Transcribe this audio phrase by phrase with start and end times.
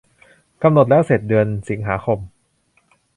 [0.61, 2.19] กำหนดแล้วเสร็จเดือนสิงหาคม